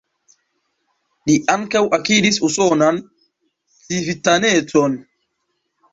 [1.31, 2.97] Li ankaŭ akiris usonan
[3.85, 4.97] civitanecon.